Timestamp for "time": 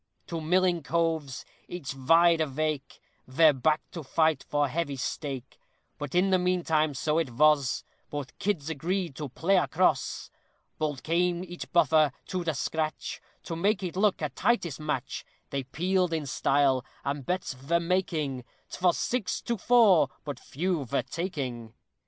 6.63-6.95